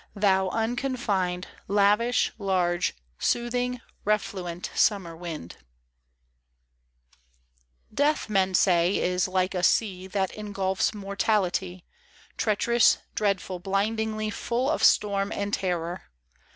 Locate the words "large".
2.39-2.95